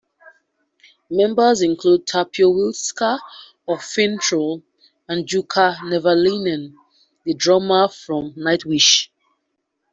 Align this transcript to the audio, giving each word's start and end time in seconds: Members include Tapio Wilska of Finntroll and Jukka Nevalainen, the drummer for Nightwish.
Members 1.11 1.61
include 1.61 2.07
Tapio 2.07 2.49
Wilska 2.51 3.19
of 3.67 3.81
Finntroll 3.81 4.63
and 5.07 5.27
Jukka 5.27 5.75
Nevalainen, 5.83 6.73
the 7.23 7.35
drummer 7.35 7.87
for 7.87 8.31
Nightwish. 8.31 9.09